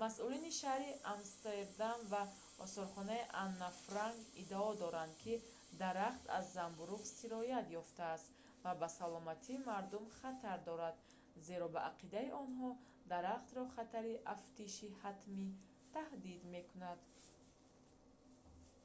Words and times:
масъулини 0.00 0.50
шаҳри 0.60 0.90
амстердам 1.14 1.98
ва 2.12 2.22
осорхонаи 2.64 3.24
анна 3.44 3.70
франк 3.84 4.20
иддао 4.42 4.70
доранд 4.82 5.14
ки 5.22 5.34
дарахт 5.82 6.24
аз 6.38 6.44
занбӯруғ 6.56 7.02
сироят 7.18 7.66
ёфтааст 7.82 8.28
ва 8.64 8.72
ба 8.80 8.88
саломатии 8.98 9.62
мардум 9.68 10.04
хатар 10.18 10.58
дорад 10.68 10.96
зеро 11.46 11.66
ба 11.74 11.80
ақидаи 11.90 12.28
онҳо 12.42 12.68
дарахтро 13.12 13.62
хатари 13.74 14.22
афтиши 14.34 14.88
ҳатмӣ 15.02 15.46
таҳдид 15.94 16.40
мекунад 16.54 17.00